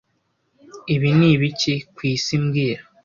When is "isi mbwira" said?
2.13-2.81